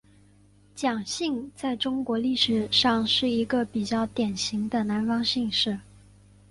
[0.73, 5.77] 蒋姓在中国历史上是一个比较典型的南方姓氏。